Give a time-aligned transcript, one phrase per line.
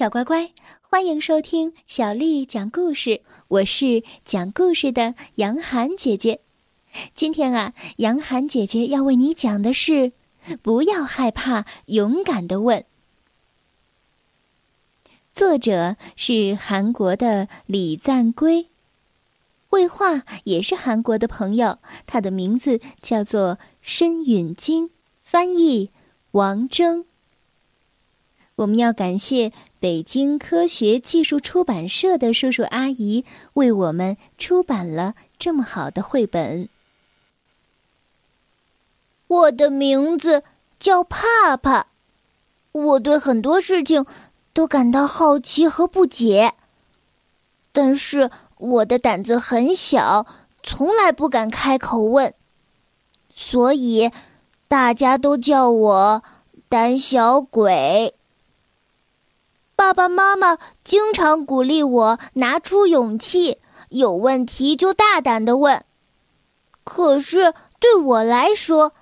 [0.00, 0.50] 小乖乖，
[0.80, 3.20] 欢迎收听小丽讲故事。
[3.48, 6.40] 我是讲故事的杨涵姐姐。
[7.14, 10.12] 今天啊，杨涵姐姐要为你讲的是：
[10.62, 12.82] 不要害怕，勇敢的问。
[15.34, 18.68] 作者是韩国的李赞圭，
[19.68, 24.88] 绘画也是韩国的朋友，他的名字叫做申允京，
[25.22, 25.90] 翻译
[26.30, 27.04] 王征。
[28.56, 36.68] 我们要感谢北京科学技术出版社的叔叔阿姨为我们出版了这么好的绘本。
[39.26, 40.42] 我的名字
[40.78, 41.86] 叫帕帕，
[42.72, 44.04] 我对很多事情
[44.52, 46.52] 都感到好奇和不解，
[47.72, 50.26] 但是我的胆子很小，
[50.62, 52.34] 从来不敢开口问，
[53.32, 54.10] 所以
[54.68, 56.22] 大家都叫我
[56.68, 58.14] 胆小鬼。
[59.80, 63.56] 爸爸妈妈经常鼓励我拿出勇气，
[63.88, 65.82] 有问题就大胆的问。
[66.84, 68.92] 可是对我来说，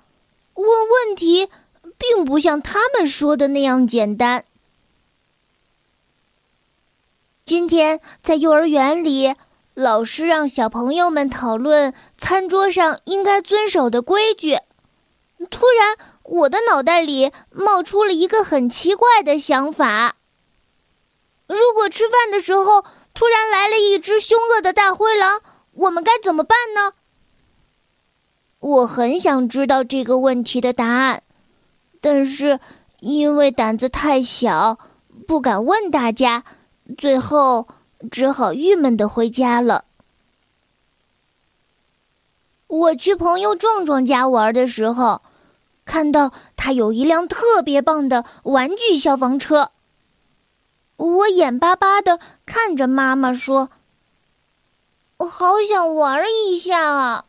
[0.53, 1.49] 问问题
[1.97, 4.45] 并不像他们说的那样简单。
[7.43, 9.35] 今天在幼儿园里，
[9.73, 14.57] 老师让小朋友们讨论餐桌上应该遵守的规矩。
[15.49, 20.15] 突然，我的脑袋里冒出了一个很奇怪的想法。
[21.49, 22.83] 如果吃饭的时候
[23.15, 25.41] 突然来了一只凶恶的大灰狼，
[25.73, 26.93] 我们该怎么办呢？
[28.59, 31.23] 我很想知道这个问题的答案，
[32.01, 32.59] 但是
[32.99, 34.77] 因为胆子太小，
[35.27, 36.43] 不敢问大家，
[36.99, 37.67] 最后
[38.11, 39.85] 只好郁闷的回家了。
[42.67, 45.23] 我去朋友壮壮家玩的时候，
[45.83, 49.71] 看到他有一辆特别棒的玩具消防车。
[50.99, 53.69] 我眼巴巴的看着妈妈说
[55.19, 57.25] ：“我好想玩一下啊！”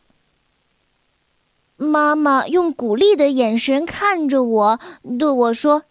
[1.77, 4.79] 妈妈用鼓励的眼神看着我，
[5.17, 5.85] 对我说：“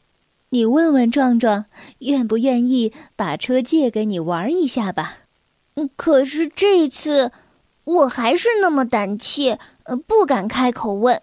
[0.51, 1.65] 你问问壮壮，
[2.01, 5.17] 愿不愿意把车借给你玩一下吧？”
[5.97, 7.33] 可是这次
[7.85, 9.59] 我还是那么胆怯，
[10.07, 11.23] 不敢开口问，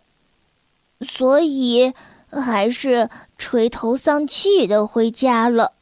[1.02, 1.94] 所以
[2.32, 5.74] 还是垂头丧气的回家了。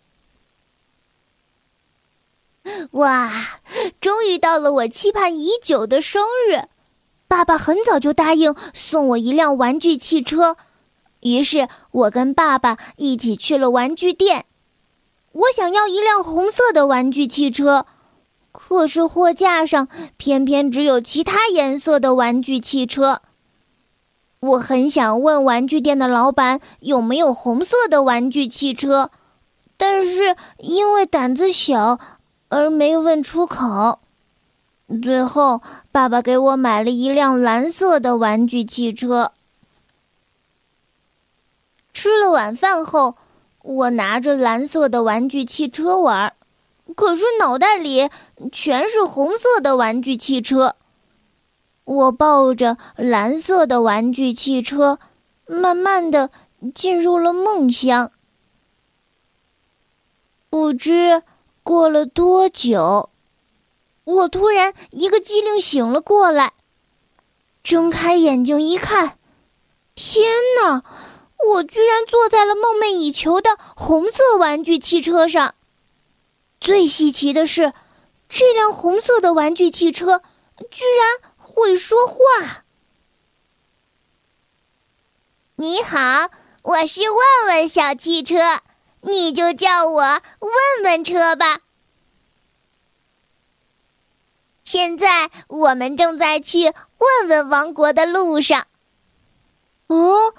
[2.92, 3.32] 哇！
[4.02, 6.68] 终于到了我期盼已久的生日，
[7.28, 10.58] 爸爸很早就答应送我一辆玩具汽车，
[11.22, 14.46] 于是我跟爸爸一起去了玩具店。
[15.32, 17.86] 我想要一辆红色的玩具汽车，
[18.52, 19.88] 可是货架上
[20.18, 23.22] 偏偏只有其他颜色的玩具汽车。
[24.40, 29.12] 我很想问玩具店的老板有没有红色的玩具汽车，
[29.78, 32.00] 但是因为胆子小。
[32.56, 34.00] 而没问出口，
[35.04, 35.62] 最后
[35.92, 39.34] 爸爸给我买了一辆蓝色的玩具汽车。
[41.92, 43.18] 吃了晚饭后，
[43.62, 46.34] 我拿着蓝色的玩具汽车玩，
[46.96, 48.10] 可是脑袋里
[48.54, 50.78] 全是红色的玩具汽车。
[51.84, 54.98] 我抱着蓝色的玩具汽车，
[55.46, 56.30] 慢慢的
[56.74, 58.14] 进入了梦乡，
[60.50, 61.22] 不知。
[61.66, 63.10] 过了多久，
[64.04, 66.54] 我突然一个机灵醒了过来，
[67.64, 69.18] 睁开眼睛一看，
[69.96, 70.32] 天
[70.62, 70.84] 哪！
[71.54, 75.56] 我居然坐在了梦寐以求的红色玩具汽车上。
[76.62, 77.74] 最稀奇的是，
[78.30, 80.22] 这辆红色的玩具汽车
[80.70, 82.64] 居然会说话。
[85.56, 86.30] 你好，
[86.62, 88.36] 我是问问小汽车。
[89.08, 90.52] 你就叫我问
[90.84, 91.60] 问车吧。
[94.64, 98.66] 现在我们正在去问问王国的路上。
[99.86, 100.34] 哦，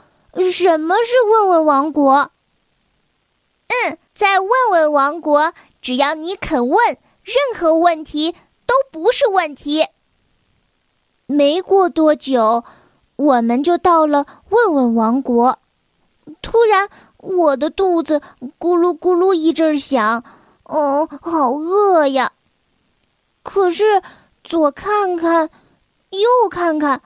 [0.53, 2.33] 什么是问问王国？
[3.69, 8.35] 嗯，在问问王国，只要你肯问，任何问题
[8.67, 9.87] 都不是问题。
[11.27, 12.65] 没过多久，
[13.15, 15.61] 我们就到了问问王国。
[16.43, 16.91] 突然。
[17.27, 18.21] 我的肚子
[18.59, 20.23] 咕噜咕噜一阵响，
[20.63, 22.33] 哦，好饿呀！
[23.43, 24.01] 可是
[24.45, 25.51] 左看看，
[26.11, 27.03] 右看看，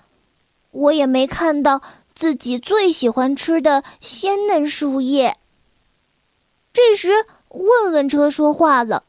[0.73, 1.81] 我也没看到
[2.15, 5.39] 自己最喜欢吃的鲜嫩树叶。
[6.73, 9.05] 这时，问问车说话了：“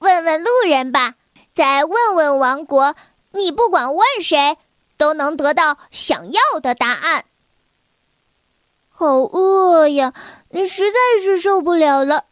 [0.00, 1.14] 问问路人吧，
[1.54, 2.94] 在问问王国，
[3.32, 4.58] 你不管问谁，
[4.98, 7.24] 都能得到想要的答案。”
[9.00, 10.12] 好饿呀，
[10.66, 12.24] 实在是受不了了。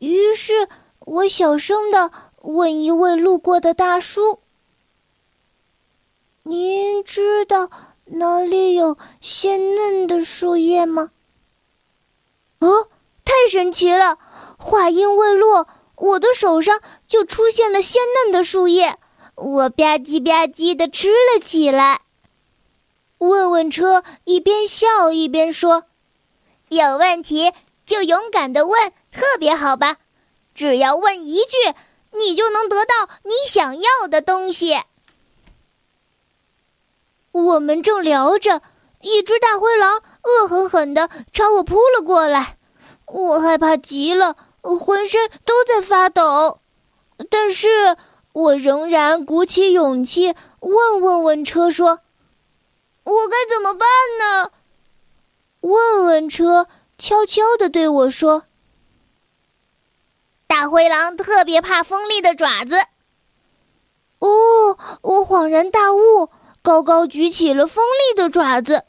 [0.00, 0.68] 于是
[0.98, 2.10] 我小声的
[2.42, 4.40] 问一位路过的大叔
[6.44, 7.70] ：“您知道
[8.04, 11.10] 哪里有鲜嫩的树叶吗？”
[12.60, 12.88] 哦，
[13.24, 14.18] 太神奇了！
[14.58, 15.66] 话音未落，
[15.96, 18.98] 我的手上就出现了鲜嫩的树叶，
[19.36, 22.02] 我吧唧吧唧的吃了起来。
[23.16, 25.84] 问问车一边笑一边说
[26.68, 27.52] ：“有问题
[27.86, 29.96] 就勇敢的问，特别好吧？
[30.54, 31.56] 只要问一句，
[32.12, 34.80] 你就能得到你想要的东西。”
[37.32, 38.62] 我们正聊着，
[39.00, 42.58] 一只大灰狼恶狠狠地朝我扑了过来，
[43.06, 46.60] 我害怕极了，浑身都在发抖，
[47.30, 47.96] 但是
[48.32, 52.00] 我仍然鼓起勇气问问问车说。
[53.04, 53.86] 我该怎么办
[54.18, 54.50] 呢？
[55.64, 56.66] 问问车
[56.98, 58.42] 悄悄的对我说
[60.46, 62.76] ：“大灰狼特别怕锋利的爪子。”
[64.20, 66.28] 哦，我恍然大悟，
[66.60, 68.84] 高高举起了锋利的爪子。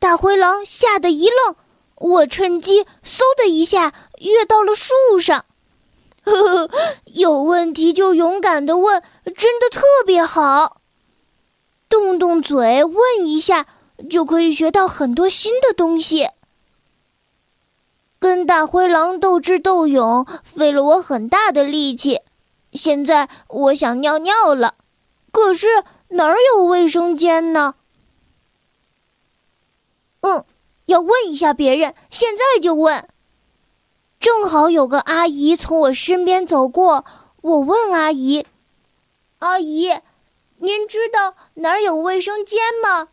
[0.00, 1.54] 大灰狼吓得一愣，
[1.94, 5.44] 我趁机嗖的一下跃到了树上。
[6.24, 6.70] 呵呵，
[7.04, 9.00] 有问题就勇敢的问，
[9.36, 10.80] 真的特别好。
[11.88, 13.66] 动动嘴问一下，
[14.08, 16.28] 就可以学到很多新的东西。
[18.18, 22.20] 跟大灰狼斗智斗勇，费了我很大的力气。
[22.72, 24.74] 现在我想尿尿了，
[25.30, 25.66] 可是
[26.08, 27.74] 哪儿有卫生间呢？
[30.20, 30.44] 嗯，
[30.86, 33.08] 要问一下别人，现在就问。
[34.18, 37.04] 正好有个阿姨从我身边走过，
[37.42, 38.46] 我问阿姨
[39.40, 39.92] ：“阿姨。”
[40.58, 43.08] 您知道哪儿有卫生间吗？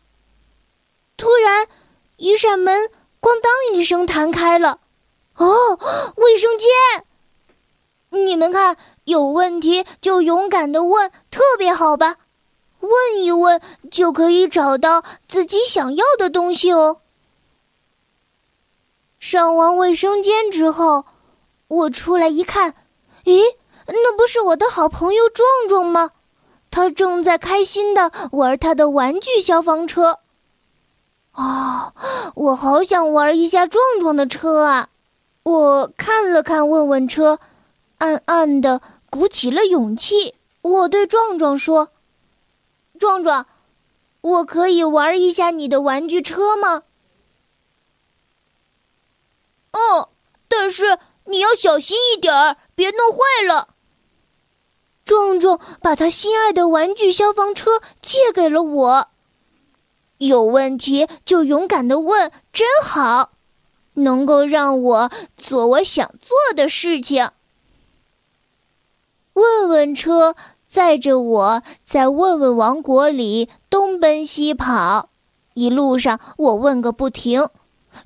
[1.24, 1.66] 突然，
[2.18, 4.78] 一扇门“咣当”一声弹开了。
[5.38, 5.78] 哦，
[6.16, 6.68] 卫生间！
[8.10, 12.16] 你们看，有问题就勇敢的问，特别好吧？
[12.80, 13.58] 问一问
[13.90, 16.98] 就可以找到自己想要的东西哦。
[19.18, 21.06] 上完卫生间之后，
[21.68, 22.74] 我出来一看，
[23.24, 23.42] 咦，
[23.86, 26.10] 那不是我的好朋友壮壮吗？
[26.70, 30.18] 他正在开心的玩他的玩具消防车。
[31.34, 31.92] 哦，
[32.34, 34.88] 我好想玩一下壮壮的车啊！
[35.42, 37.38] 我看了看问问车，
[37.98, 40.34] 暗暗的鼓起了勇气。
[40.62, 41.90] 我对壮壮说
[42.98, 43.46] ：“壮壮，
[44.22, 46.84] 我可以玩一下你的玩具车吗？”
[49.74, 50.08] 哦，
[50.48, 53.68] 但是你要小心一点儿，别弄坏了。
[55.04, 59.08] 壮壮把他心爱的玩具消防车借给了我。
[60.26, 63.30] 有问题就勇敢的问，真好，
[63.94, 67.30] 能够让我做我想做的事情。
[69.32, 70.36] 问问车
[70.68, 75.08] 载着我在问问王国里东奔西跑，
[75.54, 77.48] 一路上我问个不停。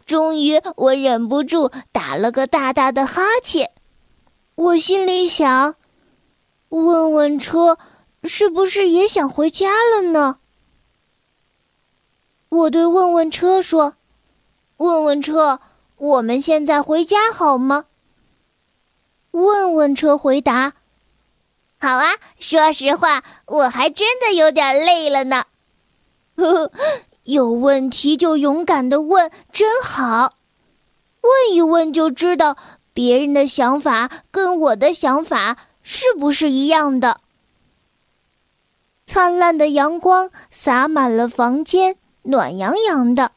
[0.05, 3.71] 终于，我忍不住打了个大大的哈欠。
[4.55, 5.75] 我心里想。
[6.71, 7.79] 问问车，
[8.25, 10.39] 是不是也想回家了呢？
[12.59, 13.95] 我对问问车说
[14.79, 15.61] ：“问问车，
[15.97, 17.87] 我们现在回家好吗？”
[19.31, 20.75] 问问车回答
[21.79, 25.45] ：“好啊，说实话，我还真的有点累了呢。”
[26.37, 26.73] 呵呵，
[27.25, 30.35] 有问题就勇敢的问，真好。
[31.21, 32.57] 问一问就知道
[32.93, 35.59] 别人的想法跟我的想法。
[35.91, 37.23] 是不是一样的？
[39.07, 41.97] 灿烂的阳光洒满了房间，
[42.29, 43.33] 暖洋洋的。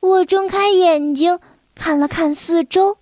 [0.00, 1.38] 我睁开眼睛
[1.74, 2.96] 看了看四周，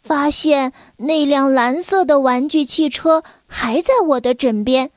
[0.00, 4.90] 发现那辆蓝色的玩具汽车还在我的枕边。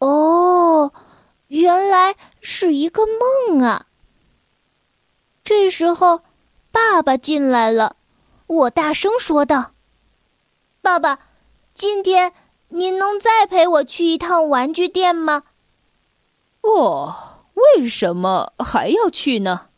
[0.00, 0.92] 哦，
[1.46, 3.86] 原来是一个梦啊！
[5.42, 6.20] 这时候，
[6.70, 7.96] 爸爸进来了，
[8.46, 9.72] 我大声说道。
[10.82, 11.20] 爸爸，
[11.74, 12.34] 今天
[12.68, 15.44] 您能再陪我去一趟玩具店吗？
[16.60, 19.68] 哦，为什么还要去呢？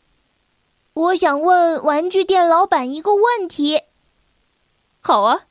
[0.94, 3.82] 我想问玩具店老板一个问题。
[5.00, 5.42] 好啊，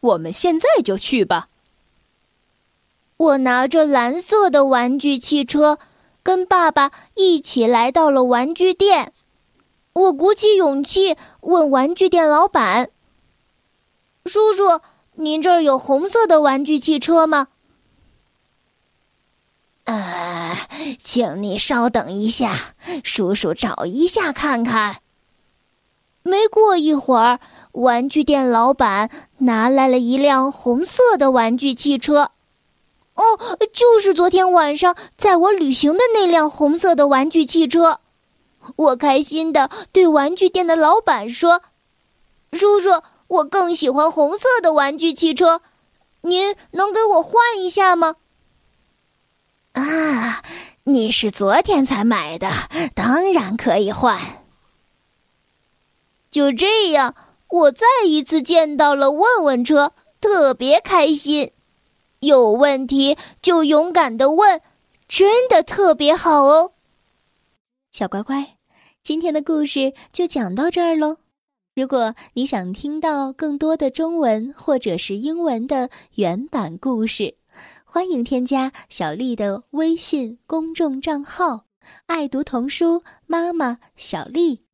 [0.00, 1.48] 我们现在就去吧。
[3.16, 5.78] 我拿着蓝色的玩具汽车，
[6.22, 9.12] 跟爸爸一起来到了玩具店。
[9.92, 12.90] 我鼓起勇气问玩具店老板。
[14.24, 14.80] 叔叔，
[15.16, 17.48] 您这儿有红色的玩具汽车吗？
[19.90, 20.56] 呃，
[21.02, 24.98] 请你稍等一下，叔叔找一下看看。
[26.22, 27.40] 没过一会儿，
[27.72, 32.30] 玩具店老板拿来了一辆红色的玩具汽车。
[33.14, 33.22] 哦，
[33.72, 37.98] 就是昨天晚上载我旅行的那辆红色的玩具汽车。
[38.76, 41.62] 我开心的对玩具店的老板说
[42.52, 45.60] ：“叔叔，我更喜欢红色的玩具汽车，
[46.20, 48.14] 您能给我换一下吗？”
[49.80, 50.42] 啊，
[50.84, 52.50] 你是昨天才买的，
[52.94, 54.18] 当然可以换。
[56.30, 57.14] 就这样，
[57.48, 61.52] 我再一次见到了问问车，特别开心。
[62.20, 64.60] 有问题就勇敢的问，
[65.08, 66.72] 真的特别好哦。
[67.90, 68.56] 小乖乖，
[69.02, 71.16] 今天的故事就讲到这儿喽。
[71.74, 77.36] 如果你想听到更多的中文或者是英文的原版故事，
[77.92, 81.66] 欢迎添加小丽的微信公众账号
[82.06, 84.64] “爱读童书妈妈小丽”。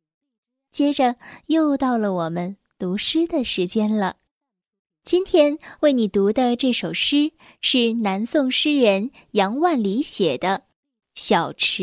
[0.71, 4.17] 接着又到了我们读诗的时间了。
[5.03, 7.33] 今天为你读的这首诗
[7.63, 10.49] 是南宋诗人杨万里写的
[11.15, 11.83] 《小池》。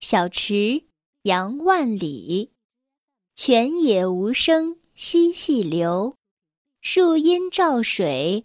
[0.00, 0.84] 小池，
[1.22, 2.52] 杨万里。
[3.34, 6.14] 泉眼无声惜细流，
[6.82, 8.44] 树阴照水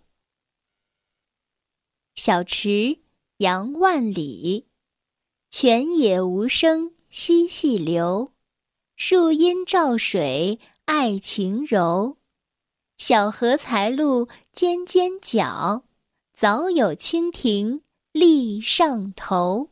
[2.23, 2.99] 小池，
[3.37, 4.67] 杨万里。
[5.49, 8.31] 泉眼无声惜细流，
[8.95, 12.17] 树阴照水爱晴柔。
[12.95, 15.83] 小荷才露尖尖角，
[16.31, 19.70] 早有蜻蜓立上头。